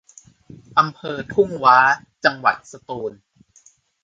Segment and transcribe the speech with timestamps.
[0.79, 1.79] อำเภอทุ่งหว้า
[2.25, 3.11] จังหวัดสตูล